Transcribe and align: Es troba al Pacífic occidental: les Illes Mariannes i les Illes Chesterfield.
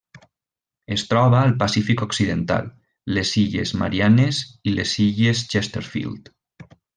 Es 0.93 1.01
troba 1.09 1.41
al 1.49 1.51
Pacífic 1.63 2.01
occidental: 2.05 2.71
les 3.17 3.35
Illes 3.45 3.75
Mariannes 3.83 4.41
i 4.73 4.77
les 4.81 4.97
Illes 5.05 5.45
Chesterfield. 5.55 6.35